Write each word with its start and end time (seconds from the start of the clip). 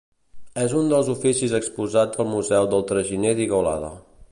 És 0.61 0.71
un 0.79 0.87
dels 0.93 1.11
oficis 1.13 1.53
exposats 1.59 2.23
al 2.23 2.31
Museu 2.33 2.69
del 2.73 2.87
Traginer 2.93 3.37
d'Igualada. 3.41 3.95